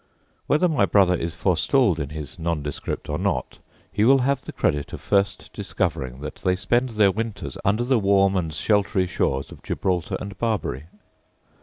[0.47, 3.59] Whether my brother is forestalled in his nondescript or not,
[3.91, 7.99] he will have the credit of first discovering that they spend their winters under the
[7.99, 10.85] warm and sheltery shores of Gibraltar and Barbary.